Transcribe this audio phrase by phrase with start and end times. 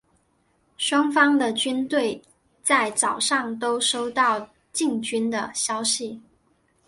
[0.77, 2.19] 双方的军队
[2.63, 6.19] 在早上都收到进军的消息。